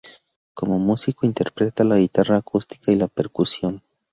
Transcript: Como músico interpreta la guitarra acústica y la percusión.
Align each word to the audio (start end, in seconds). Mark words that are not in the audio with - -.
Como 0.55 0.79
músico 0.79 1.27
interpreta 1.27 1.83
la 1.83 1.97
guitarra 1.99 2.37
acústica 2.37 2.91
y 2.91 2.95
la 2.95 3.07
percusión. 3.07 3.83